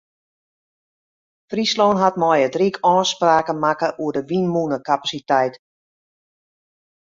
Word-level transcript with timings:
Fryslân 1.49 1.93
hat 2.03 2.15
mei 2.21 2.39
it 2.47 2.57
ryk 2.59 2.75
ôfspraken 2.93 3.57
makke 3.63 3.89
oer 4.03 4.13
de 4.15 4.21
wynmûnekapasiteit. 4.29 5.53